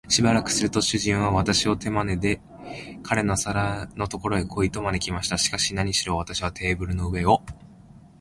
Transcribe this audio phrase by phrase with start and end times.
[0.09, 2.41] しばらくすると、主人は私を手まねで、
[3.03, 5.37] 彼の皿のところへ来い、と招きました。
[5.37, 7.43] しかし、なにしろ私はテーブルの上を